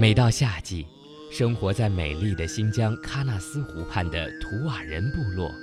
[0.00, 0.86] 每到夏季，
[1.30, 5.54] 生活在美丽的新疆喀纳斯湖畔的图瓦人部落，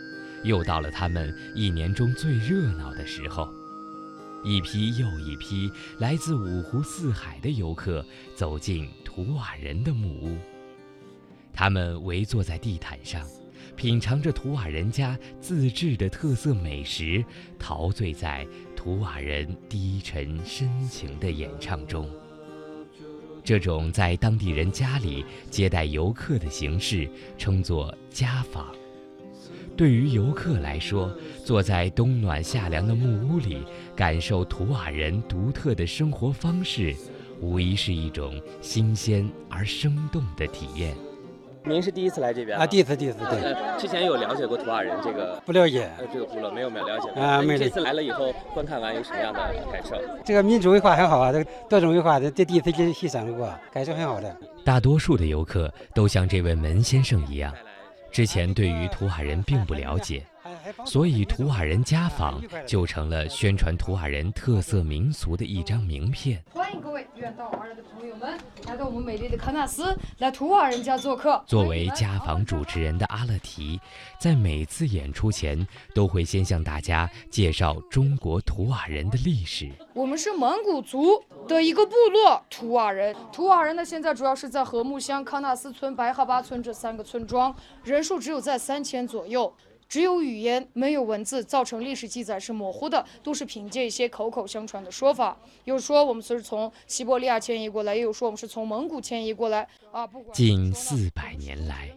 [0.44, 3.52] 又到了他们一年中最热闹的时候。
[4.44, 8.06] 一批又一批来自五湖四海的游客
[8.36, 10.38] 走进图瓦人的木屋，
[11.52, 13.28] 他们围坐在地毯上，
[13.76, 17.26] 品尝着图瓦人家自制的特色美食，
[17.58, 22.08] 陶醉在图瓦人低沉深情的演唱中。
[23.48, 28.76] 这种在当地人家里接待游客的形式称作家访。
[29.78, 31.10] 对于游客来说，
[31.46, 33.64] 坐在冬暖夏凉的木屋里，
[33.96, 36.94] 感受图瓦人独特的生活方式，
[37.40, 40.94] 无疑是一种新鲜而生动的体验。
[41.68, 42.66] 您是第一次来这边啊？
[42.66, 43.42] 第一次，第一次，对。
[43.42, 45.42] 呃，之前有了解过图瓦人这个？
[45.46, 45.90] 不了解。
[45.98, 47.22] 呃，这个部落没有没有了解过。
[47.22, 49.40] 啊，没这次来了以后，观看完有什么样的
[49.72, 49.96] 感受？
[50.24, 54.36] 这个民族文化很好啊，这个多种文化，这第一次去欣赏过，感受很好的。
[54.64, 57.54] 大多数的游客都像这位门先生一样，
[58.12, 60.24] 之前对于图瓦人并不了解。
[60.86, 66.44] 所以，图瓦人家访就成了宣传图瓦人特色民俗的一张名片。
[66.52, 68.38] 欢迎各位远道而来的朋友们
[68.68, 71.42] 来到我们美丽的喀纳斯，来图瓦人家做客。
[71.46, 73.80] 作为家访主持人的阿勒提，
[74.20, 79.70] 在每次演出前都会先向大家介绍中国图瓦人的历史。
[79.94, 83.16] 我们是蒙古族的一个部落，图瓦人。
[83.32, 89.52] 图瓦人呢，现在主要是在禾木乡、喀纳斯村、白哈巴村这三个村庄，人数只有在三千左右。
[89.90, 95.38] 只有语言没有文字，造成历史记载是模糊的，都是凭借一些口口相传的说法。
[95.64, 99.68] 有说我们是从西伯利亚迁移过来，也有说我们是从蒙古迁移过来。
[99.94, 101.90] 啊，不近四百年来，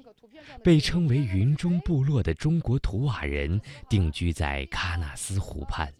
[0.63, 5.93] 被称为云中部落的中国图瓦人定居在喀纳斯湖畔，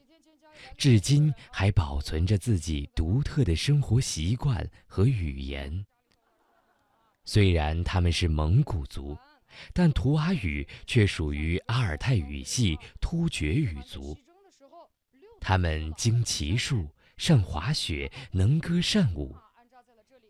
[0.77, 5.85] 至今还保存着自己独特的生活习惯和语言。
[7.25, 9.17] 虽然他们是蒙古族。
[9.73, 14.17] 但图瓦语却属于阿尔泰语系突厥语族。
[15.41, 19.35] 他们精骑术，善滑雪，能歌善舞。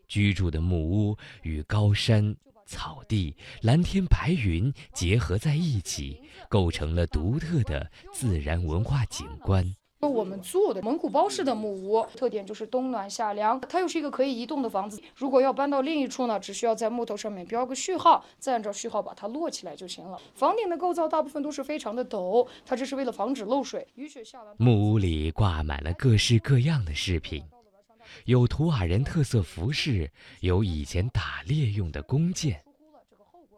[0.06, 2.34] 居住的木屋与高山、
[2.66, 9.74] 草地、蓝天白云结合在一起，构成了独特的自然文化景观。
[10.08, 13.60] 我们做的蒙古包式的木屋，特点就是冬暖夏凉。
[13.68, 15.00] 它又是一个可以移动的房子。
[15.14, 20.18] 如果要搬到另一处呢，只需要在木头上面标个序号，再按照序号把它摞起来就行了。
[20.34, 23.86] 房顶的构造大部分都是非常的陡，它这是为了防止漏水。
[23.94, 27.44] 雨雪下完，木屋里挂满了各式各样的饰品，
[28.24, 30.10] 有图瓦人特色服饰，
[30.40, 32.62] 有以前打猎用的弓箭。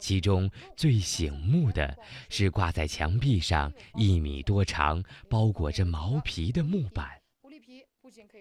[0.02, 1.96] 其中最醒目的
[2.28, 7.08] 是挂在墙壁上一米多长、包裹着毛皮的木板。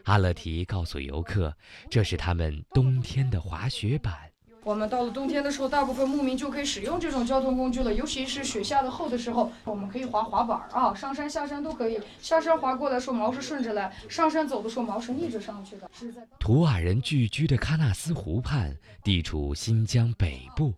[0.06, 1.56] 阿勒提告诉游客，
[1.88, 4.14] 这是他们冬天的滑雪板。
[4.64, 12.00] 我们到了冬天的时候，大部分牧民就可以使用这种交通工具了，尤其是雪下的厚的时候，我们可以滑滑板啊，上山下山都可以。
[12.20, 15.90] 下山滑过来时候毛是顺着来，上山走的时候毛是逆着上去的。
[16.40, 20.74] 图瓦人聚居的喀纳斯湖畔，地处新疆北部。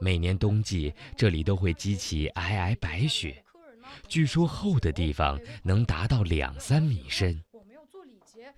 [0.00, 3.42] 每年冬季，这里都会积起皑皑白雪，
[4.06, 7.40] 据说厚的地方能达到两三米深。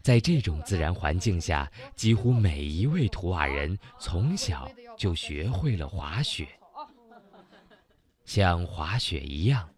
[0.03, 6.49] 在这种自然环境下，几乎每一位图瓦人从小就学会了滑雪。
[8.25, 9.69] 像滑雪一样，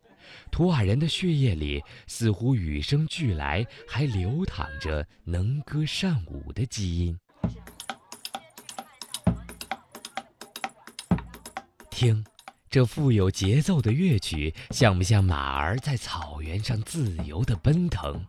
[0.50, 7.19] 图瓦人的血液里似乎与生俱来，还流淌着能歌善舞的基因。
[12.02, 12.24] 听，
[12.68, 18.20] 这富有节奏的乐曲，像不像马儿在草原上自由地奔腾？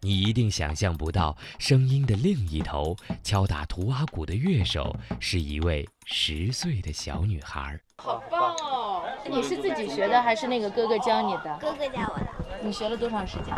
[0.00, 7.78] 你一定想象不到，声音的另一头，敲打图瓦鼓的乐手是一位十岁的小女孩。
[7.98, 9.04] 好棒哦！
[9.30, 11.56] 你是自己学的，还是那个哥哥教你的？
[11.60, 12.26] 哥哥教我的。
[12.60, 13.54] 你学了多长时间？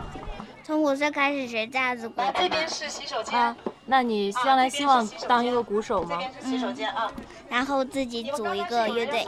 [0.62, 2.20] 从五岁开始学架子鼓。
[2.34, 3.56] 这边是洗手间。
[3.86, 6.20] 那你将来希望当一个鼓手吗？
[6.42, 7.10] 洗手间啊。
[7.48, 9.24] 然后自己组一个乐队。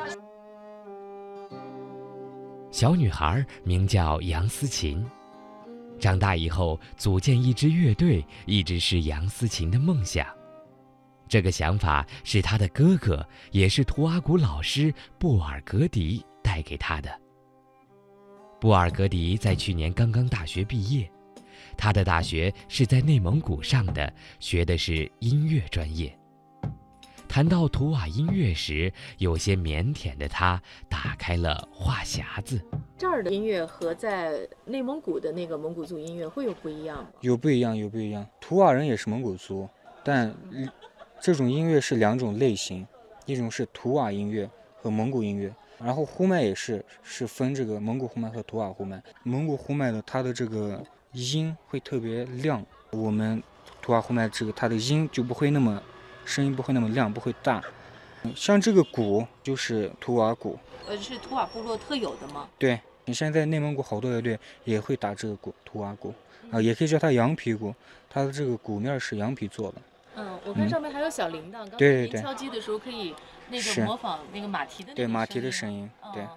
[2.70, 5.04] 小女孩名叫杨思琴，
[5.98, 10.26] 长大以后组建一支乐队，一直是杨思琴的梦想。
[11.28, 17.10] 这个想法是她的哥哥，也是图阿古老师布尔格迪带给她的。
[18.60, 21.08] 布尔格迪在去年刚刚大学毕业。
[21.78, 26.12] 他的大学是在内蒙古上的，学的是音乐专业。
[27.28, 32.60] 谈到图瓦音乐时，有些腼腆的他打开了话匣子。
[32.96, 37.10] 这儿的音乐和在内蒙古的那个蒙古族音乐会有不一样吗？
[37.20, 38.26] 有不一样，有不一样。
[38.40, 39.68] 图瓦人也是蒙古族，
[40.02, 40.34] 但
[41.20, 42.84] 这种音乐是两种类型，
[43.26, 45.54] 一种是图瓦音乐和蒙古音乐。
[45.78, 49.00] 然后呼麦也是是分这个蒙古呼麦和图瓦呼麦。
[49.22, 53.42] 蒙古呼麦的它的这个音会特别亮，我们
[53.80, 55.82] 图瓦呼麦这个它的音就不会那么
[56.24, 57.62] 声音不会那么亮，不会大。
[58.34, 62.48] 像这个鼓就是图瓦鼓，呃，是图瓦部落特有的吗？
[62.58, 66.14] 对你现在内蒙古好多乐队也会打这个鼓，图瓦鼓。
[66.50, 67.74] 啊，也可以叫它羊皮鼓，
[68.08, 69.82] 它的这个鼓面是羊皮做的。
[70.16, 72.22] 嗯，我看上面还有小铃铛，刚才您对对对。
[72.22, 73.14] 敲击的时候可以
[73.50, 73.80] 那是。
[73.80, 76.22] 个模仿那个马蹄的那个对马蹄的声声音，对。
[76.22, 76.28] 嗯。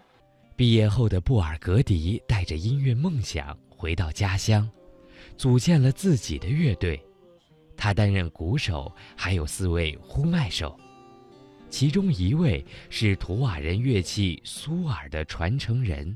[0.57, 4.69] 毕业后的布尔格迪带着音乐梦想回到家乡，
[5.35, 7.03] 组建了自己的乐队。
[7.75, 10.79] 他担任鼓手，还有四位呼麦手，
[11.67, 16.15] 其中一位是图瓦人乐器苏尔的传承人。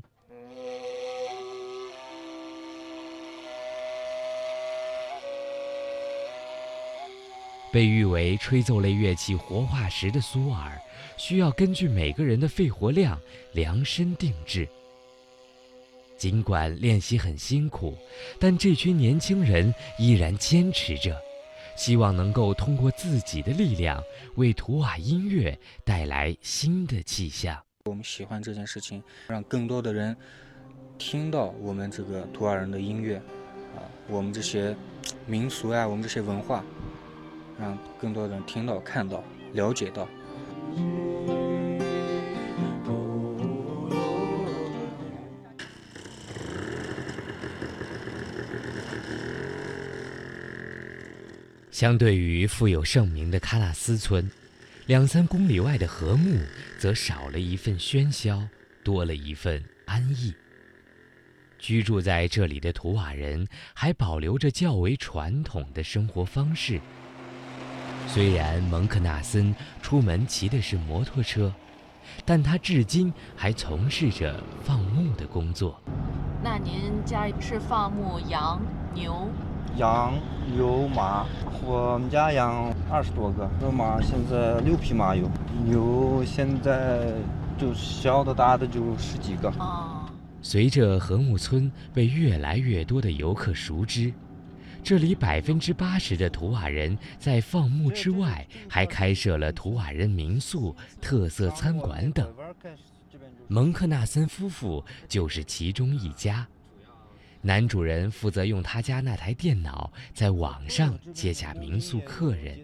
[7.72, 10.80] 被誉为吹奏类乐器活化石的苏尔，
[11.16, 13.20] 需要根据每个人的肺活量
[13.54, 14.68] 量身定制。
[16.16, 17.94] 尽管练习很辛苦，
[18.38, 21.16] 但这群年轻人依然坚持着，
[21.76, 24.02] 希望能够通过自己的力量，
[24.36, 27.58] 为图瓦音乐带来新的气象。
[27.84, 30.16] 我们喜欢这件事情，让更多的人
[30.98, 33.16] 听到我们这个图瓦人的音乐，
[33.76, 34.74] 啊，我们这些
[35.26, 36.64] 民俗呀、我们这些文化，
[37.60, 39.22] 让更多的人听到、看到、
[39.52, 40.08] 了解到。
[51.76, 54.30] 相对于富有盛名的喀纳斯村，
[54.86, 56.40] 两三公里外的和睦
[56.78, 58.48] 则少了一份喧嚣，
[58.82, 60.32] 多了一份安逸。
[61.58, 66.80] 居住在这里的图瓦人还保留着较为传统的生活方式。
[68.08, 71.52] 虽然蒙克纳森出门骑的是摩托车，
[72.24, 75.78] 但他至今还从事着放牧的工作。
[76.42, 78.62] 那您家是放牧羊、
[78.94, 79.28] 牛？
[79.76, 80.14] 羊、
[80.54, 81.26] 牛、马，
[81.62, 85.28] 我们家养二十多个，那马现在六匹马有，
[85.64, 87.12] 牛现在
[87.58, 89.50] 就小的大的就十几个。
[89.58, 90.08] 哦，
[90.40, 94.12] 随着和睦村被越来越多的游客熟知，
[94.82, 102.32] 这里百分之八十的图瓦人在放牧之外，还开设了图瓦人民宿、特色餐馆等。
[103.48, 106.46] 蒙克纳森夫妇就是其中一家。
[107.46, 112.58] 男主人负责用他家那台电脑在网上接洽民宿客人，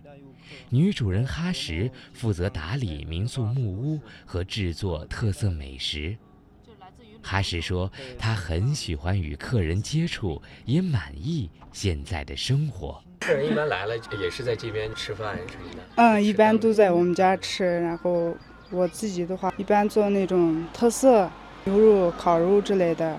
[0.71, 6.17] 女主人哈什负责打理民宿木屋和制作特色美食。
[7.23, 7.89] 哈什说，
[8.19, 13.01] 他很喜欢与客人接触，也满意现在的生活。
[13.21, 15.83] 客人一般来了也是在这边吃饭什么的。
[15.95, 18.37] 嗯，一般都在我们家吃，然后
[18.73, 21.31] 我自己的话，一般做那种特色
[21.63, 23.17] 牛肉、烤肉之类的，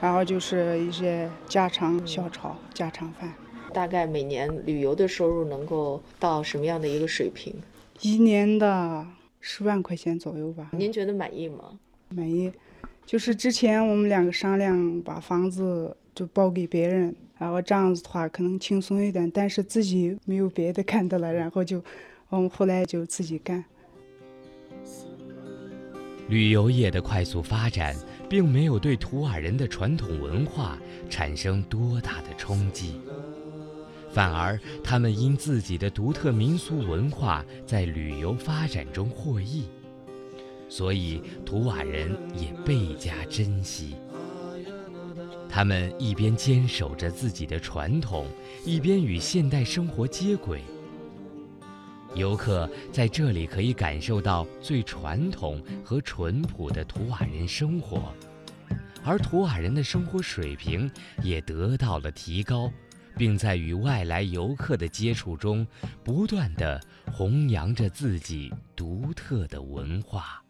[0.00, 3.32] 然后就是一些家常小炒、家常饭。
[3.72, 7.54] 大概每年旅游的收入能够到什么样的一个水平？
[8.00, 9.06] 一年的
[9.40, 10.70] 十万块钱左右吧。
[10.72, 11.78] 您觉得满意吗？
[12.08, 12.50] 满意，
[13.04, 21.82] 就是之前我们两个商量把房子就包给别人，然后这样子的话可能轻松一点，但是自己没有别的干的了，然后就
[22.28, 23.64] 我们后来就自己干。
[26.28, 27.94] 旅游业的快速发展，
[28.28, 30.78] 并没有对图瓦人的传统文化
[31.08, 33.00] 产生多大的冲击，
[34.12, 39.64] 反而他们因自己的独特民俗文化在旅游发展中获益，
[40.68, 43.94] 所以图瓦人也倍加珍惜。
[45.48, 48.26] 他们一边坚守着自己的传统，
[48.64, 50.60] 一边与现代生活接轨。
[52.16, 58.10] 游客在这里可以感受到最传统和淳朴的图瓦人生活，
[59.04, 60.90] 而图瓦人的生活水平
[61.22, 62.72] 也得到了提高，
[63.18, 65.66] 并在与外来游客的接触中，
[66.02, 66.80] 不断地
[67.12, 70.42] 弘扬着自己独特的文化。